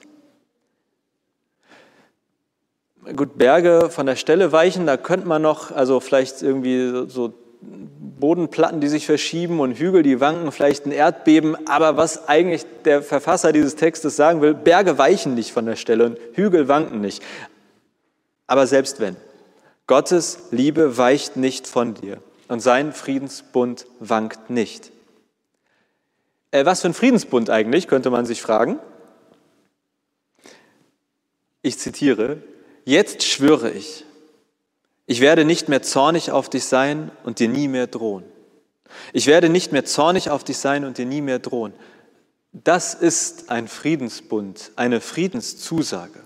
Gut, 3.15 3.37
Berge 3.37 3.89
von 3.89 4.05
der 4.05 4.15
Stelle 4.15 4.51
weichen, 4.51 4.85
da 4.85 4.97
könnte 4.97 5.27
man 5.27 5.41
noch, 5.41 5.71
also 5.71 5.99
vielleicht 5.99 6.41
irgendwie 6.41 7.07
so 7.07 7.33
Bodenplatten, 7.61 8.81
die 8.81 8.87
sich 8.87 9.05
verschieben 9.05 9.59
und 9.59 9.73
Hügel, 9.77 10.03
die 10.03 10.19
wanken, 10.19 10.51
vielleicht 10.51 10.85
ein 10.85 10.91
Erdbeben. 10.91 11.67
Aber 11.67 11.97
was 11.97 12.27
eigentlich 12.27 12.65
der 12.85 13.01
Verfasser 13.01 13.51
dieses 13.51 13.75
Textes 13.75 14.15
sagen 14.15 14.41
will, 14.41 14.53
Berge 14.53 14.97
weichen 14.97 15.33
nicht 15.33 15.51
von 15.51 15.65
der 15.65 15.75
Stelle 15.75 16.05
und 16.05 16.19
Hügel 16.33 16.67
wanken 16.67 17.01
nicht. 17.01 17.23
Aber 18.47 18.67
selbst 18.67 18.99
wenn, 18.99 19.15
Gottes 19.87 20.47
Liebe 20.51 20.97
weicht 20.97 21.37
nicht 21.37 21.67
von 21.67 21.93
dir 21.93 22.21
und 22.47 22.59
sein 22.59 22.93
Friedensbund 22.93 23.85
wankt 23.99 24.49
nicht. 24.49 24.91
Äh, 26.51 26.65
was 26.65 26.81
für 26.81 26.89
ein 26.89 26.93
Friedensbund 26.93 27.49
eigentlich, 27.49 27.87
könnte 27.87 28.09
man 28.09 28.25
sich 28.25 28.41
fragen. 28.41 28.79
Ich 31.61 31.77
zitiere, 31.79 32.37
jetzt 32.89 33.23
schwöre 33.23 33.69
ich, 33.71 34.03
ich 35.05 35.21
werde 35.21 35.45
nicht 35.45 35.69
mehr 35.69 35.81
zornig 35.81 36.31
auf 36.31 36.49
dich 36.49 36.65
sein 36.65 37.11
und 37.23 37.39
dir 37.39 37.47
nie 37.47 37.67
mehr 37.67 37.87
drohen. 37.87 38.23
Ich 39.13 39.27
werde 39.27 39.49
nicht 39.49 39.71
mehr 39.71 39.85
zornig 39.85 40.29
auf 40.29 40.43
dich 40.43 40.57
sein 40.57 40.85
und 40.85 40.97
dir 40.97 41.05
nie 41.05 41.21
mehr 41.21 41.39
drohen. 41.39 41.73
Das 42.51 42.95
ist 42.95 43.51
ein 43.51 43.67
Friedensbund, 43.67 44.71
eine 44.75 45.01
Friedenszusage. 45.01 46.19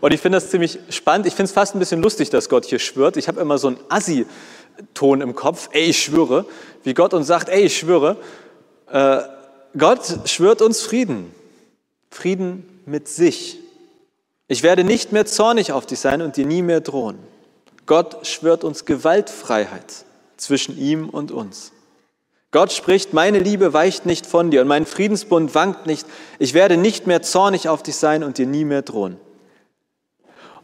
Und 0.00 0.12
ich 0.12 0.20
finde 0.20 0.36
das 0.36 0.50
ziemlich 0.50 0.78
spannend. 0.90 1.26
Ich 1.26 1.34
finde 1.34 1.48
es 1.48 1.52
fast 1.52 1.74
ein 1.74 1.80
bisschen 1.80 2.00
lustig, 2.00 2.30
dass 2.30 2.48
Gott 2.48 2.64
hier 2.64 2.78
schwört. 2.78 3.16
Ich 3.16 3.26
habe 3.26 3.40
immer 3.40 3.58
so 3.58 3.68
einen 3.68 3.80
Assi-Ton 3.88 5.20
im 5.20 5.34
Kopf. 5.34 5.68
Ey, 5.72 5.86
ich 5.90 6.02
schwöre. 6.02 6.44
Wie 6.84 6.94
Gott 6.94 7.14
uns 7.14 7.26
sagt, 7.26 7.48
ey, 7.48 7.62
ich 7.62 7.76
schwöre. 7.76 8.16
Äh, 8.90 9.20
Gott 9.76 10.28
schwört 10.28 10.62
uns 10.62 10.82
Frieden. 10.82 11.32
Frieden 12.10 12.82
mit 12.86 13.08
sich. 13.08 13.58
Ich 14.48 14.62
werde 14.62 14.82
nicht 14.82 15.12
mehr 15.12 15.26
zornig 15.26 15.72
auf 15.72 15.84
dich 15.84 16.00
sein 16.00 16.22
und 16.22 16.36
dir 16.36 16.46
nie 16.46 16.62
mehr 16.62 16.80
drohen. 16.80 17.18
Gott 17.84 18.26
schwört 18.26 18.64
uns 18.64 18.86
Gewaltfreiheit 18.86 20.06
zwischen 20.38 20.78
ihm 20.78 21.10
und 21.10 21.30
uns. 21.30 21.72
Gott 22.50 22.72
spricht, 22.72 23.12
meine 23.12 23.40
Liebe 23.40 23.74
weicht 23.74 24.06
nicht 24.06 24.24
von 24.24 24.50
dir 24.50 24.62
und 24.62 24.68
mein 24.68 24.86
Friedensbund 24.86 25.54
wankt 25.54 25.86
nicht. 25.86 26.06
Ich 26.38 26.54
werde 26.54 26.78
nicht 26.78 27.06
mehr 27.06 27.20
zornig 27.20 27.68
auf 27.68 27.82
dich 27.82 27.96
sein 27.96 28.24
und 28.24 28.38
dir 28.38 28.46
nie 28.46 28.64
mehr 28.64 28.80
drohen. 28.80 29.18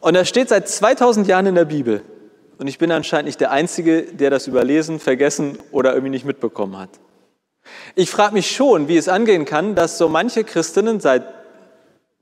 Und 0.00 0.14
das 0.14 0.30
steht 0.30 0.48
seit 0.48 0.66
2000 0.66 1.26
Jahren 1.28 1.46
in 1.46 1.54
der 1.54 1.66
Bibel. 1.66 2.02
Und 2.56 2.68
ich 2.68 2.78
bin 2.78 2.90
anscheinend 2.90 3.26
nicht 3.26 3.40
der 3.40 3.50
Einzige, 3.50 4.02
der 4.02 4.30
das 4.30 4.46
überlesen, 4.46 4.98
vergessen 4.98 5.58
oder 5.72 5.92
irgendwie 5.92 6.10
nicht 6.10 6.24
mitbekommen 6.24 6.78
hat. 6.78 6.90
Ich 7.94 8.10
frage 8.10 8.32
mich 8.32 8.50
schon, 8.50 8.88
wie 8.88 8.96
es 8.96 9.08
angehen 9.08 9.44
kann, 9.44 9.74
dass 9.74 9.98
so 9.98 10.08
manche 10.08 10.44
Christinnen 10.44 11.00
seit 11.00 11.43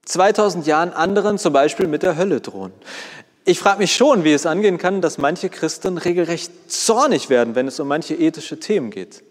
2000 0.06 0.66
Jahren 0.66 0.92
anderen 0.92 1.38
zum 1.38 1.52
Beispiel 1.52 1.86
mit 1.86 2.02
der 2.02 2.16
Hölle 2.16 2.40
drohen. 2.40 2.72
Ich 3.44 3.58
frage 3.58 3.78
mich 3.78 3.94
schon, 3.94 4.24
wie 4.24 4.32
es 4.32 4.46
angehen 4.46 4.78
kann, 4.78 5.00
dass 5.00 5.18
manche 5.18 5.48
Christen 5.48 5.98
regelrecht 5.98 6.52
zornig 6.70 7.28
werden, 7.28 7.54
wenn 7.54 7.66
es 7.66 7.80
um 7.80 7.88
manche 7.88 8.14
ethische 8.14 8.60
Themen 8.60 8.90
geht. 8.90 9.22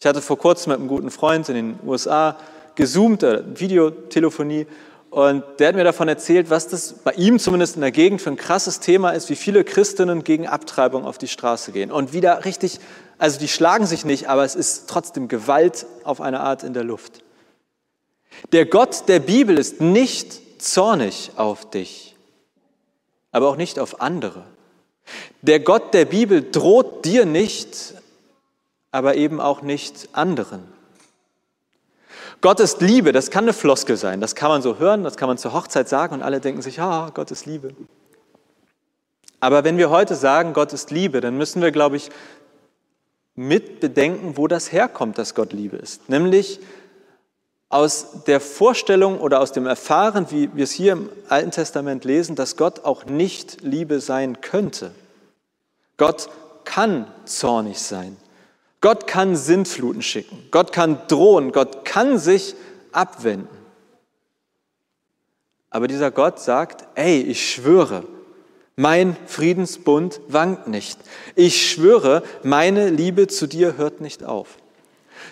Ich 0.00 0.06
hatte 0.06 0.20
vor 0.20 0.38
kurzem 0.38 0.72
mit 0.72 0.80
einem 0.80 0.88
guten 0.88 1.10
Freund 1.10 1.48
in 1.48 1.54
den 1.54 1.78
USA 1.86 2.36
gezoomt, 2.74 3.22
äh, 3.22 3.42
Videotelefonie, 3.58 4.66
und 5.12 5.44
der 5.58 5.68
hat 5.68 5.74
mir 5.74 5.84
davon 5.84 6.08
erzählt, 6.08 6.48
was 6.48 6.68
das 6.68 6.94
bei 6.94 7.12
ihm 7.12 7.38
zumindest 7.38 7.74
in 7.74 7.82
der 7.82 7.90
Gegend 7.90 8.22
für 8.22 8.30
ein 8.30 8.36
krasses 8.36 8.80
Thema 8.80 9.10
ist, 9.10 9.28
wie 9.28 9.36
viele 9.36 9.62
Christinnen 9.62 10.24
gegen 10.24 10.46
Abtreibung 10.46 11.04
auf 11.04 11.18
die 11.18 11.28
Straße 11.28 11.70
gehen. 11.70 11.92
Und 11.92 12.14
wieder 12.14 12.46
richtig, 12.46 12.80
also 13.18 13.38
die 13.38 13.48
schlagen 13.48 13.84
sich 13.84 14.06
nicht, 14.06 14.30
aber 14.30 14.42
es 14.42 14.54
ist 14.54 14.88
trotzdem 14.88 15.28
Gewalt 15.28 15.84
auf 16.04 16.22
eine 16.22 16.40
Art 16.40 16.64
in 16.64 16.72
der 16.72 16.84
Luft. 16.84 17.22
Der 18.50 18.66
Gott 18.66 19.08
der 19.08 19.20
Bibel 19.20 19.58
ist 19.58 19.80
nicht 19.80 20.60
zornig 20.60 21.30
auf 21.36 21.70
dich 21.70 22.12
aber 23.32 23.48
auch 23.48 23.56
nicht 23.56 23.78
auf 23.78 24.00
andere. 24.00 24.44
Der 25.40 25.58
Gott 25.58 25.94
der 25.94 26.04
Bibel 26.04 26.48
droht 26.52 27.04
dir 27.04 27.24
nicht, 27.24 27.94
aber 28.92 29.16
eben 29.16 29.40
auch 29.40 29.62
nicht 29.62 30.10
anderen. 30.12 30.62
Gott 32.42 32.60
ist 32.60 32.80
Liebe, 32.80 33.12
das 33.12 33.30
kann 33.30 33.44
eine 33.44 33.52
Floskel 33.52 33.96
sein, 33.96 34.20
das 34.20 34.34
kann 34.34 34.50
man 34.50 34.62
so 34.62 34.78
hören, 34.78 35.02
das 35.02 35.16
kann 35.16 35.28
man 35.28 35.38
zur 35.38 35.52
Hochzeit 35.52 35.88
sagen 35.88 36.14
und 36.14 36.22
alle 36.22 36.40
denken 36.40 36.60
sich, 36.60 36.80
ah, 36.80 37.10
Gott 37.14 37.30
ist 37.30 37.46
Liebe. 37.46 37.74
Aber 39.40 39.64
wenn 39.64 39.78
wir 39.78 39.90
heute 39.90 40.14
sagen, 40.14 40.52
Gott 40.52 40.72
ist 40.72 40.90
Liebe, 40.90 41.20
dann 41.20 41.36
müssen 41.36 41.62
wir, 41.62 41.72
glaube 41.72 41.96
ich, 41.96 42.10
mit 43.34 43.80
bedenken, 43.80 44.36
wo 44.36 44.46
das 44.46 44.72
herkommt, 44.72 45.18
dass 45.18 45.34
Gott 45.34 45.52
Liebe 45.52 45.76
ist. 45.76 46.08
Nämlich 46.08 46.60
aus 47.72 48.24
der 48.26 48.38
Vorstellung 48.38 49.18
oder 49.18 49.40
aus 49.40 49.52
dem 49.52 49.66
Erfahren, 49.66 50.30
wie 50.30 50.54
wir 50.54 50.64
es 50.64 50.72
hier 50.72 50.92
im 50.92 51.08
Alten 51.28 51.50
Testament 51.50 52.04
lesen, 52.04 52.36
dass 52.36 52.58
Gott 52.58 52.84
auch 52.84 53.06
nicht 53.06 53.62
Liebe 53.62 54.00
sein 54.00 54.42
könnte. 54.42 54.90
Gott 55.96 56.28
kann 56.64 57.06
zornig 57.24 57.80
sein. 57.80 58.18
Gott 58.82 59.06
kann 59.06 59.36
Sintfluten 59.36 60.02
schicken. 60.02 60.38
Gott 60.50 60.72
kann 60.72 60.98
drohen. 61.08 61.50
Gott 61.52 61.86
kann 61.86 62.18
sich 62.18 62.54
abwenden. 62.92 63.48
Aber 65.70 65.88
dieser 65.88 66.10
Gott 66.10 66.40
sagt, 66.40 66.84
ey, 66.94 67.22
ich 67.22 67.54
schwöre, 67.54 68.04
mein 68.76 69.16
Friedensbund 69.26 70.20
wankt 70.28 70.68
nicht. 70.68 70.98
Ich 71.36 71.70
schwöre, 71.70 72.22
meine 72.42 72.90
Liebe 72.90 73.28
zu 73.28 73.46
dir 73.46 73.78
hört 73.78 74.02
nicht 74.02 74.24
auf. 74.24 74.58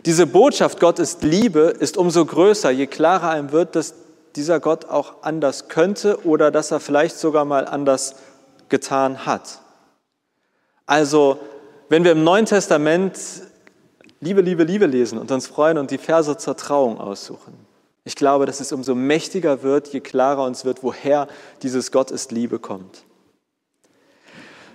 Diese 0.06 0.26
Botschaft, 0.26 0.80
Gott 0.80 0.98
ist 0.98 1.22
Liebe, 1.22 1.60
ist 1.78 1.96
umso 1.96 2.24
größer, 2.24 2.70
je 2.70 2.86
klarer 2.86 3.30
einem 3.30 3.52
wird, 3.52 3.76
dass 3.76 3.94
dieser 4.36 4.60
Gott 4.60 4.86
auch 4.86 5.22
anders 5.22 5.68
könnte 5.68 6.24
oder 6.24 6.50
dass 6.50 6.70
er 6.70 6.80
vielleicht 6.80 7.16
sogar 7.16 7.44
mal 7.44 7.66
anders 7.66 8.14
getan 8.68 9.26
hat. 9.26 9.60
Also, 10.86 11.38
wenn 11.88 12.04
wir 12.04 12.12
im 12.12 12.24
Neuen 12.24 12.46
Testament 12.46 13.18
Liebe, 14.20 14.40
Liebe, 14.40 14.64
Liebe 14.64 14.86
lesen 14.86 15.18
und 15.18 15.30
uns 15.30 15.46
freuen 15.46 15.78
und 15.78 15.90
die 15.90 15.98
Verse 15.98 16.36
zur 16.36 16.56
Trauung 16.56 17.00
aussuchen, 17.00 17.54
ich 18.04 18.16
glaube, 18.16 18.46
dass 18.46 18.60
es 18.60 18.72
umso 18.72 18.94
mächtiger 18.94 19.62
wird, 19.62 19.88
je 19.88 20.00
klarer 20.00 20.44
uns 20.44 20.64
wird, 20.64 20.82
woher 20.82 21.28
dieses 21.62 21.92
Gott 21.92 22.10
ist 22.10 22.32
Liebe 22.32 22.58
kommt. 22.58 23.04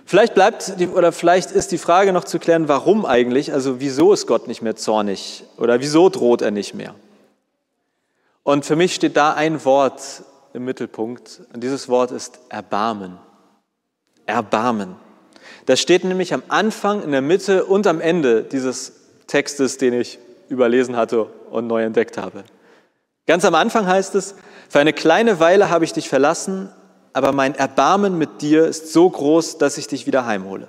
Vielleicht 0.08 0.34
bleibt 0.34 0.78
die, 0.78 0.86
oder 0.86 1.10
vielleicht 1.10 1.50
ist 1.50 1.72
die 1.72 1.78
Frage 1.78 2.12
noch 2.12 2.22
zu 2.22 2.38
klären, 2.38 2.68
warum 2.68 3.04
eigentlich, 3.04 3.52
also 3.52 3.80
wieso 3.80 4.12
ist 4.12 4.28
Gott 4.28 4.46
nicht 4.46 4.62
mehr 4.62 4.76
zornig 4.76 5.42
oder 5.58 5.80
wieso 5.80 6.08
droht 6.08 6.42
er 6.42 6.52
nicht 6.52 6.74
mehr? 6.74 6.94
Und 8.44 8.64
für 8.64 8.76
mich 8.76 8.94
steht 8.94 9.16
da 9.16 9.34
ein 9.34 9.64
Wort 9.64 10.22
im 10.54 10.64
Mittelpunkt 10.64 11.40
und 11.52 11.60
dieses 11.64 11.88
Wort 11.88 12.12
ist 12.12 12.38
Erbarmen. 12.48 13.18
Erbarmen. 14.26 14.94
Das 15.66 15.80
steht 15.80 16.04
nämlich 16.04 16.32
am 16.32 16.44
Anfang, 16.46 17.02
in 17.02 17.10
der 17.10 17.22
Mitte 17.22 17.64
und 17.64 17.88
am 17.88 18.00
Ende 18.00 18.44
dieses 18.44 18.92
Textes, 19.26 19.76
den 19.76 19.92
ich 19.92 20.20
überlesen 20.48 20.96
hatte 20.96 21.26
und 21.50 21.66
neu 21.66 21.82
entdeckt 21.82 22.16
habe. 22.16 22.44
Ganz 23.26 23.44
am 23.44 23.56
Anfang 23.56 23.88
heißt 23.88 24.14
es, 24.14 24.36
für 24.68 24.78
eine 24.78 24.92
kleine 24.92 25.40
Weile 25.40 25.68
habe 25.68 25.84
ich 25.84 25.92
dich 25.92 26.08
verlassen, 26.08 26.68
aber 27.16 27.32
mein 27.32 27.54
Erbarmen 27.54 28.18
mit 28.18 28.42
dir 28.42 28.66
ist 28.66 28.92
so 28.92 29.08
groß, 29.08 29.56
dass 29.56 29.78
ich 29.78 29.86
dich 29.86 30.06
wieder 30.06 30.26
heimhole. 30.26 30.68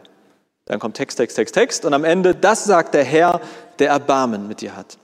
Dann 0.63 0.79
kommt 0.79 0.95
Text, 0.95 1.17
Text, 1.17 1.35
Text, 1.35 1.53
Text 1.53 1.83
und 1.83 1.93
am 1.93 2.05
Ende, 2.05 2.35
das 2.35 2.63
sagt 2.63 2.93
der 2.93 3.03
Herr, 3.03 3.41
der 3.79 3.89
Erbarmen 3.89 4.47
mit 4.47 4.61
dir 4.61 4.73
hat. 4.73 4.97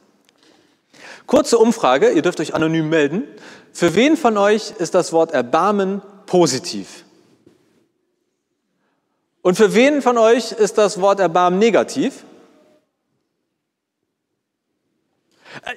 Kurze 1.27 1.57
Umfrage, 1.57 2.11
ihr 2.11 2.21
dürft 2.21 2.39
euch 2.39 2.55
anonym 2.55 2.87
melden. 2.87 3.23
Für 3.73 3.93
wen 3.93 4.15
von 4.15 4.37
euch 4.37 4.71
ist 4.77 4.95
das 4.95 5.11
Wort 5.11 5.33
Erbarmen 5.33 6.01
positiv? 6.27 7.03
Und 9.41 9.55
für 9.55 9.73
wen 9.73 10.01
von 10.01 10.17
euch 10.17 10.53
ist 10.53 10.77
das 10.77 11.01
Wort 11.01 11.19
Erbarmen 11.19 11.59
negativ? 11.59 12.23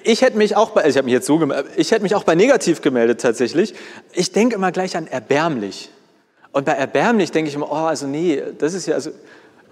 Ich 0.02 0.22
hätte 0.22 0.38
mich 0.38 0.56
auch 0.56 0.70
bei, 0.70 0.88
ich 0.88 0.96
habe 0.96 1.04
mich 1.04 1.12
jetzt 1.12 1.26
gemeldet, 1.26 1.66
ich 1.76 1.90
hätte 1.90 2.02
mich 2.02 2.14
auch 2.14 2.24
bei 2.24 2.34
negativ 2.34 2.80
gemeldet 2.80 3.20
tatsächlich. 3.20 3.74
Ich 4.12 4.32
denke 4.32 4.54
immer 4.54 4.72
gleich 4.72 4.96
an 4.96 5.06
erbärmlich. 5.06 5.90
Und 6.52 6.64
bei 6.64 6.72
erbärmlich 6.72 7.32
denke 7.32 7.48
ich 7.48 7.54
immer, 7.54 7.70
oh, 7.70 7.74
also 7.86 8.06
nee, 8.06 8.42
das 8.58 8.74
ist 8.74 8.86
ja, 8.86 8.94
also, 8.94 9.10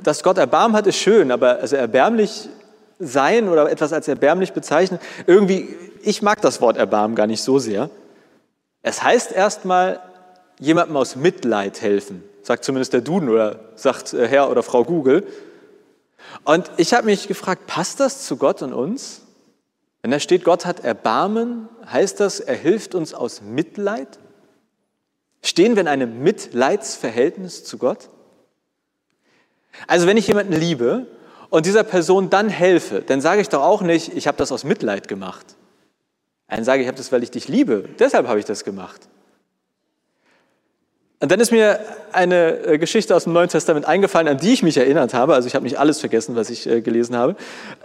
dass 0.03 0.23
Gott 0.23 0.39
Erbarmen 0.39 0.77
hat, 0.77 0.87
ist 0.87 0.99
schön, 0.99 1.31
aber 1.31 1.61
also 1.61 1.77
erbärmlich 1.77 2.49
sein 2.99 3.49
oder 3.49 3.71
etwas 3.71 3.93
als 3.93 4.09
erbärmlich 4.09 4.53
bezeichnen, 4.53 5.01
irgendwie, 5.27 5.75
ich 6.03 6.23
mag 6.23 6.41
das 6.43 6.61
Wort 6.61 6.77
Erbarmen 6.77 7.17
gar 7.17 7.27
nicht 7.27 7.43
so 7.43 7.59
sehr. 7.59 7.91
Es 8.83 9.03
heißt 9.03 9.33
erstmal, 9.33 10.01
jemandem 10.59 10.97
aus 10.97 11.17
Mitleid 11.17 11.81
helfen, 11.81 12.23
sagt 12.43 12.65
zumindest 12.65 12.93
der 12.93 13.01
Duden 13.01 13.29
oder 13.29 13.61
sagt 13.77 14.13
äh, 14.13 14.29
Herr 14.29 14.51
oder 14.51 14.63
Frau 14.63 14.85
Google. 14.85 15.27
Und 16.45 16.71
ich 16.77 16.95
habe 16.95 17.07
mich 17.07 17.29
gefragt, 17.29 17.67
passt 17.67 18.01
das 18.01 18.27
zu 18.27 18.37
Gott 18.37 18.63
und 18.63 18.73
uns? 18.73 19.23
Wenn 20.05 20.11
da 20.11 20.21
steht, 20.21 20.45
Gott 20.45 20.67
hat 20.67 20.85
Erbarmen, 20.85 21.67
heißt 21.91 22.21
das, 22.21 22.39
er 22.39 22.57
hilft 22.57 22.95
uns 22.95 23.15
aus 23.15 23.41
Mitleid? 23.41 24.19
Stehen 25.43 25.77
wir 25.77 25.81
in 25.81 25.89
einem 25.89 26.23
Mitleidsverhältnis 26.23 27.65
zu 27.65 27.79
Gott? 27.79 28.11
Also 29.87 30.07
wenn 30.07 30.19
ich 30.19 30.29
jemanden 30.29 30.53
liebe 30.53 31.07
und 31.49 31.65
dieser 31.65 31.85
Person 31.85 32.29
dann 32.29 32.51
helfe, 32.51 33.01
dann 33.01 33.23
sage 33.23 33.41
ich 33.41 33.49
doch 33.49 33.63
auch 33.63 33.81
nicht, 33.81 34.15
ich 34.15 34.27
habe 34.27 34.37
das 34.37 34.53
aus 34.53 34.63
Mitleid 34.63 35.09
gemacht. 35.09 35.57
Dann 36.49 36.65
sage 36.65 36.83
ich, 36.83 36.85
ich 36.85 36.89
habe 36.89 36.99
das, 36.99 37.11
weil 37.11 37.23
ich 37.23 37.31
dich 37.31 37.49
liebe. 37.49 37.89
Deshalb 37.99 38.29
habe 38.29 38.39
ich 38.39 38.45
das 38.45 38.63
gemacht. 38.63 39.09
Und 41.25 41.31
dann 41.31 41.41
ist 41.41 41.53
mir 41.53 41.81
eine 42.13 42.67
äh, 42.67 42.77
Geschichte 42.77 43.17
aus 43.17 43.25
dem 43.25 43.33
Neuen 43.33 43.49
Testament 43.49 43.87
eingefallen, 43.87 44.29
an 44.29 44.37
die 44.37 44.53
ich 44.53 44.63
mich 44.63 44.77
erinnert 44.77 45.15
habe. 45.15 45.33
Also 45.33 45.49
ich 45.49 45.55
habe 45.55 45.65
nicht 45.65 45.79
alles 45.79 46.01
vergessen, 46.01 46.37
was 46.37 46.51
ich 46.51 46.67
äh, 46.69 46.83
gelesen 46.83 47.17
habe. 47.17 47.35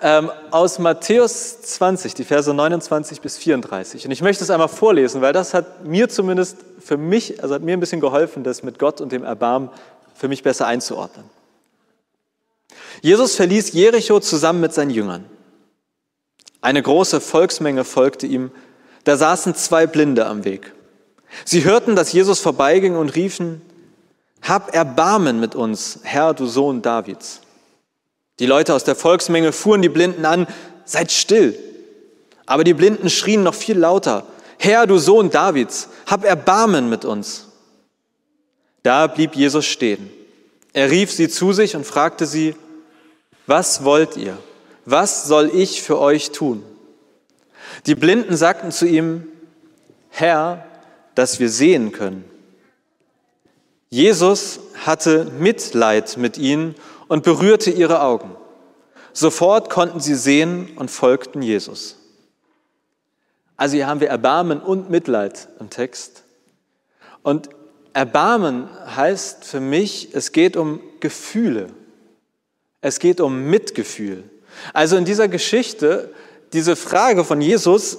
Ähm, 0.01 0.29
aus 0.51 0.77
Matthäus 0.77 1.62
20, 1.62 2.15
die 2.15 2.25
Verse 2.25 2.53
29 2.53 3.22
bis 3.22 3.38
34. 3.38 4.03
Und 4.03 4.12
ich 4.12 4.22
möchte 4.22 4.43
es 4.43 4.50
einmal 4.50 4.67
vorlesen, 4.67 5.22
weil 5.22 5.31
das 5.31 5.53
hat 5.53 5.86
mir 5.86 6.10
zumindest 6.10 6.58
für 6.81 6.98
mich, 6.98 7.41
also 7.41 7.55
hat 7.55 7.62
mir 7.62 7.77
ein 7.77 7.79
bisschen 7.79 8.01
geholfen, 8.01 8.43
das 8.43 8.62
mit 8.62 8.77
Gott 8.77 9.00
und 9.00 9.13
dem 9.13 9.24
Erbarmen 9.24 9.69
für 10.15 10.27
mich 10.27 10.43
besser 10.43 10.67
einzuordnen. 10.67 11.24
Jesus 13.01 13.38
verließ 13.38 13.72
Jericho 13.72 14.19
zusammen 14.19 14.60
mit 14.60 14.74
seinen 14.74 14.91
Jüngern. 14.91 15.24
Eine 16.60 16.84
große 16.84 17.22
Volksmenge 17.22 17.86
folgte 17.86 18.27
ihm. 18.27 18.51
Da 19.05 19.15
saßen 19.15 19.55
zwei 19.55 19.88
Blinde 19.88 20.25
am 20.25 20.43
Weg. 20.43 20.74
Sie 21.45 21.63
hörten, 21.63 21.95
dass 21.95 22.12
Jesus 22.12 22.39
vorbeiging 22.39 22.95
und 22.95 23.15
riefen, 23.15 23.62
Hab 24.41 24.74
Erbarmen 24.74 25.39
mit 25.39 25.55
uns, 25.55 26.00
Herr, 26.03 26.33
du 26.33 26.45
Sohn 26.45 26.81
Davids. 26.81 27.41
Die 28.39 28.45
Leute 28.45 28.74
aus 28.74 28.83
der 28.83 28.95
Volksmenge 28.95 29.51
fuhren 29.51 29.81
die 29.81 29.89
Blinden 29.89 30.25
an, 30.25 30.48
Seid 30.86 31.12
still. 31.12 31.57
Aber 32.45 32.63
die 32.63 32.74
Blinden 32.74 33.09
schrien 33.09 33.43
noch 33.43 33.53
viel 33.53 33.77
lauter, 33.77 34.25
Herr, 34.57 34.88
du 34.88 34.98
Sohn 34.98 35.29
Davids, 35.29 35.88
hab 36.05 36.25
Erbarmen 36.25 36.89
mit 36.89 37.05
uns. 37.05 37.48
Da 38.83 39.07
blieb 39.07 39.36
Jesus 39.36 39.65
stehen. 39.65 40.09
Er 40.74 40.91
rief 40.91 41.12
sie 41.12 41.29
zu 41.29 41.53
sich 41.53 41.75
und 41.75 41.86
fragte 41.86 42.25
sie, 42.25 42.55
was 43.48 43.83
wollt 43.83 44.17
ihr? 44.17 44.38
Was 44.86 45.25
soll 45.25 45.51
ich 45.53 45.81
für 45.81 46.00
euch 46.00 46.31
tun? 46.31 46.63
Die 47.86 47.95
Blinden 47.95 48.36
sagten 48.36 48.71
zu 48.71 48.86
ihm, 48.86 49.27
Herr, 50.09 50.65
dass 51.19 51.41
wir 51.41 51.49
sehen 51.49 51.91
können. 51.91 52.23
Jesus 53.89 54.61
hatte 54.85 55.25
Mitleid 55.38 56.15
mit 56.15 56.38
ihnen 56.38 56.75
und 57.09 57.23
berührte 57.23 57.71
ihre 57.71 58.01
Augen. 58.01 58.38
Sofort 59.11 59.69
konnten 59.69 59.99
sie 59.99 60.15
sehen 60.15 60.77
und 60.77 60.89
folgten 60.89 61.41
Jesus. 61.41 61.97
Also 63.57 63.75
hier 63.75 63.88
haben 63.88 63.99
wir 63.99 64.07
Erbarmen 64.07 64.61
und 64.61 64.89
Mitleid 64.89 65.49
im 65.59 65.69
Text. 65.69 66.23
Und 67.21 67.49
Erbarmen 67.91 68.69
heißt 68.95 69.43
für 69.43 69.59
mich, 69.59 70.15
es 70.15 70.31
geht 70.31 70.55
um 70.55 70.79
Gefühle. 71.01 71.67
Es 72.79 72.99
geht 72.99 73.19
um 73.19 73.49
Mitgefühl. 73.49 74.23
Also 74.71 74.95
in 74.95 75.03
dieser 75.03 75.27
Geschichte, 75.27 76.13
diese 76.53 76.77
Frage 76.77 77.25
von 77.25 77.41
Jesus, 77.41 77.97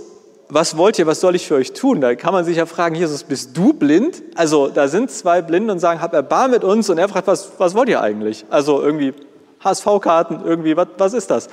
was 0.52 0.76
wollt 0.76 0.99
ihr, 0.99 1.07
was 1.07 1.21
soll 1.21 1.37
ich 1.37 1.47
für 1.47 1.54
euch 1.54 1.73
tun? 1.73 2.00
Da 2.00 2.14
kann 2.14 2.33
man 2.33 2.45
sich 2.45 2.57
ja 2.57 2.66
fragen, 2.66 2.95
Jesus, 2.95 3.23
bist 3.23 3.57
du 3.57 3.73
blind? 3.73 4.23
Also 4.35 4.69
da 4.69 4.88
sind 4.88 5.11
zwei 5.11 5.42
Blinde 5.42 5.73
und 5.73 5.78
sagen, 5.78 6.00
hab 6.00 6.12
Erbarm 6.12 6.50
mit 6.50 6.64
uns. 6.64 6.90
Und 6.90 6.99
er 6.99 7.09
fragt, 7.09 7.26
was, 7.26 7.52
was 7.59 7.75
wollt 7.75 7.88
ihr 7.88 8.00
eigentlich? 8.00 8.45
Also 8.50 8.83
irgendwie 8.83 9.14
HSV-Karten, 9.61 10.42
irgendwie, 10.45 10.76
was, 10.76 10.88
was 10.99 11.12
ist 11.14 11.30
das? 11.30 11.49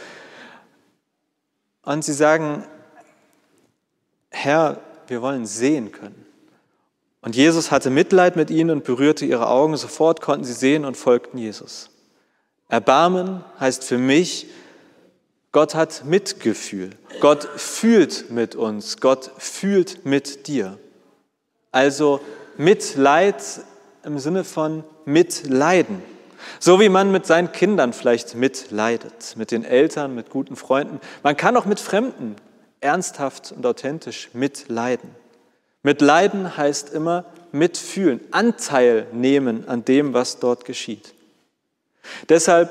Und 1.83 2.03
sie 2.03 2.13
sagen, 2.13 2.63
Herr, 4.29 4.79
wir 5.07 5.21
wollen 5.21 5.45
sehen 5.45 5.91
können. 5.91 6.25
Und 7.21 7.35
Jesus 7.35 7.71
hatte 7.71 7.89
Mitleid 7.89 8.35
mit 8.35 8.49
ihnen 8.49 8.69
und 8.71 8.83
berührte 8.83 9.25
ihre 9.25 9.47
Augen. 9.47 9.75
Sofort 9.77 10.21
konnten 10.21 10.43
sie 10.43 10.53
sehen 10.53 10.85
und 10.85 10.97
folgten 10.97 11.37
Jesus. 11.37 11.89
Erbarmen 12.69 13.43
heißt 13.59 13.83
für 13.83 13.97
mich, 13.97 14.47
Gott 15.51 15.75
hat 15.75 16.03
Mitgefühl. 16.05 16.91
Gott 17.19 17.43
fühlt 17.55 18.29
mit 18.29 18.55
uns. 18.55 18.97
Gott 18.97 19.31
fühlt 19.37 20.05
mit 20.05 20.47
dir. 20.47 20.77
Also 21.71 22.19
Mitleid 22.57 23.41
im 24.03 24.19
Sinne 24.19 24.43
von 24.43 24.83
Mitleiden. 25.05 26.01
So 26.59 26.79
wie 26.79 26.89
man 26.89 27.11
mit 27.11 27.25
seinen 27.25 27.51
Kindern 27.51 27.93
vielleicht 27.93 28.35
mitleidet, 28.35 29.35
mit 29.35 29.51
den 29.51 29.63
Eltern, 29.63 30.15
mit 30.15 30.29
guten 30.29 30.55
Freunden. 30.55 30.99
Man 31.23 31.35
kann 31.35 31.57
auch 31.57 31.65
mit 31.65 31.79
Fremden 31.79 32.35
ernsthaft 32.79 33.51
und 33.51 33.65
authentisch 33.65 34.29
mitleiden. 34.33 35.09
Mitleiden 35.83 36.57
heißt 36.57 36.93
immer 36.93 37.25
mitfühlen, 37.51 38.19
Anteil 38.31 39.07
nehmen 39.11 39.67
an 39.67 39.85
dem, 39.85 40.13
was 40.13 40.39
dort 40.39 40.65
geschieht. 40.65 41.13
Deshalb 42.29 42.69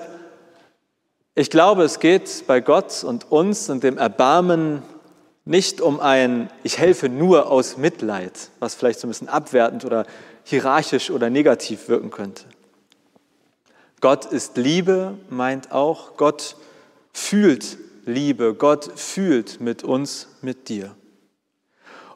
ich 1.36 1.50
glaube, 1.50 1.84
es 1.84 2.00
geht 2.00 2.44
bei 2.46 2.60
Gott 2.60 3.04
und 3.04 3.30
uns 3.30 3.68
und 3.68 3.84
dem 3.84 3.98
Erbarmen 3.98 4.82
nicht 5.44 5.82
um 5.82 6.00
ein 6.00 6.50
Ich 6.64 6.78
helfe 6.78 7.10
nur 7.10 7.50
aus 7.50 7.76
Mitleid, 7.76 8.50
was 8.58 8.74
vielleicht 8.74 8.98
so 8.98 9.06
ein 9.06 9.10
bisschen 9.10 9.28
abwertend 9.28 9.84
oder 9.84 10.06
hierarchisch 10.44 11.10
oder 11.10 11.28
negativ 11.28 11.88
wirken 11.88 12.10
könnte. 12.10 12.44
Gott 14.00 14.24
ist 14.24 14.56
Liebe, 14.56 15.18
meint 15.28 15.72
auch, 15.72 16.16
Gott 16.16 16.56
fühlt 17.12 17.76
Liebe, 18.06 18.54
Gott 18.54 18.90
fühlt 18.98 19.60
mit 19.60 19.84
uns, 19.84 20.28
mit 20.40 20.70
dir. 20.70 20.94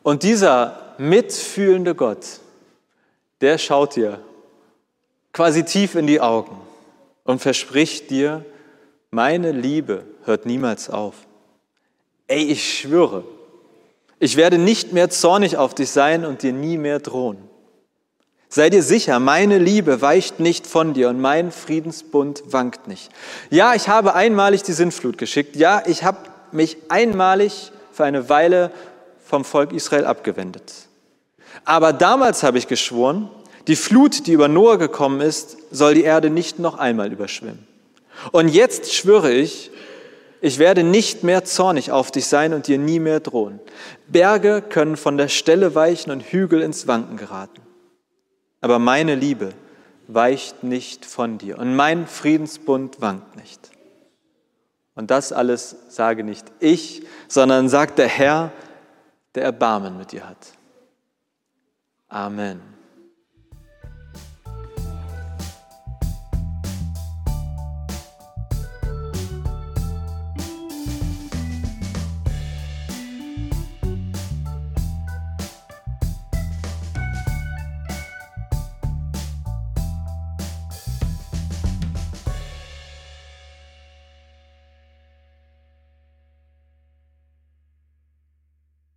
Und 0.02 0.22
dieser 0.22 0.94
mitfühlende 0.96 1.94
Gott, 1.94 2.40
der 3.42 3.58
schaut 3.58 3.96
dir 3.96 4.18
quasi 5.34 5.62
tief 5.64 5.94
in 5.94 6.06
die 6.06 6.22
Augen 6.22 6.58
und 7.24 7.40
verspricht 7.40 8.10
dir, 8.10 8.46
meine 9.10 9.52
Liebe 9.52 10.04
hört 10.24 10.46
niemals 10.46 10.88
auf. 10.88 11.14
Ey, 12.28 12.44
ich 12.44 12.78
schwöre, 12.78 13.24
ich 14.20 14.36
werde 14.36 14.58
nicht 14.58 14.92
mehr 14.92 15.10
zornig 15.10 15.56
auf 15.56 15.74
dich 15.74 15.90
sein 15.90 16.24
und 16.24 16.42
dir 16.42 16.52
nie 16.52 16.78
mehr 16.78 17.00
drohen. 17.00 17.38
Sei 18.48 18.68
dir 18.68 18.82
sicher, 18.82 19.20
meine 19.20 19.58
Liebe 19.58 20.02
weicht 20.02 20.40
nicht 20.40 20.66
von 20.66 20.92
dir 20.92 21.08
und 21.08 21.20
mein 21.20 21.52
Friedensbund 21.52 22.42
wankt 22.46 22.88
nicht. 22.88 23.10
Ja, 23.48 23.74
ich 23.74 23.88
habe 23.88 24.14
einmalig 24.14 24.62
die 24.64 24.72
Sintflut 24.72 25.18
geschickt. 25.18 25.54
Ja, 25.54 25.82
ich 25.86 26.02
habe 26.02 26.18
mich 26.50 26.76
einmalig 26.88 27.70
für 27.92 28.04
eine 28.04 28.28
Weile 28.28 28.72
vom 29.24 29.44
Volk 29.44 29.72
Israel 29.72 30.04
abgewendet. 30.04 30.72
Aber 31.64 31.92
damals 31.92 32.42
habe 32.42 32.58
ich 32.58 32.66
geschworen, 32.66 33.30
die 33.68 33.76
Flut, 33.76 34.26
die 34.26 34.32
über 34.32 34.48
Noah 34.48 34.78
gekommen 34.78 35.20
ist, 35.20 35.56
soll 35.70 35.94
die 35.94 36.02
Erde 36.02 36.30
nicht 36.30 36.58
noch 36.58 36.76
einmal 36.76 37.12
überschwemmen. 37.12 37.69
Und 38.32 38.48
jetzt 38.48 38.94
schwöre 38.94 39.32
ich, 39.32 39.70
ich 40.40 40.58
werde 40.58 40.82
nicht 40.82 41.22
mehr 41.22 41.44
zornig 41.44 41.92
auf 41.92 42.10
dich 42.10 42.26
sein 42.26 42.54
und 42.54 42.66
dir 42.66 42.78
nie 42.78 42.98
mehr 42.98 43.20
drohen. 43.20 43.60
Berge 44.08 44.62
können 44.62 44.96
von 44.96 45.18
der 45.18 45.28
Stelle 45.28 45.74
weichen 45.74 46.10
und 46.10 46.22
Hügel 46.22 46.62
ins 46.62 46.86
Wanken 46.86 47.16
geraten. 47.16 47.60
Aber 48.60 48.78
meine 48.78 49.14
Liebe 49.14 49.50
weicht 50.08 50.62
nicht 50.62 51.04
von 51.04 51.38
dir 51.38 51.58
und 51.58 51.76
mein 51.76 52.06
Friedensbund 52.06 53.00
wankt 53.00 53.36
nicht. 53.36 53.70
Und 54.94 55.10
das 55.10 55.32
alles 55.32 55.76
sage 55.88 56.24
nicht 56.24 56.46
ich, 56.58 57.02
sondern 57.28 57.68
sagt 57.68 57.98
der 57.98 58.08
Herr, 58.08 58.52
der 59.34 59.44
Erbarmen 59.44 59.96
mit 59.96 60.12
dir 60.12 60.28
hat. 60.28 60.52
Amen. 62.08 62.60